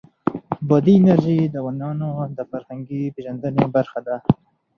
بادي 0.67 0.93
انرژي 0.99 1.37
د 1.47 1.55
افغانانو 1.61 2.09
د 2.37 2.39
فرهنګي 2.51 3.01
پیژندنې 3.15 3.63
برخه 3.75 3.99
ده. 4.07 4.15